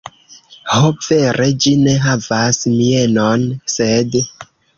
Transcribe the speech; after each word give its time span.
Ho, 0.69 0.87
vere 1.07 1.49
ĝi 1.65 1.73
ne 1.81 1.93
havas 2.07 2.61
mienon, 2.81 3.45
sed... 3.77 4.19